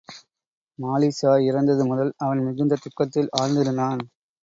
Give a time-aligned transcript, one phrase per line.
[0.79, 4.01] மாலிக்ஷா இறந்தது முதல் அவன் மிகுந்த துக்கத்தில் ஆழ்ந்திருந்தான்.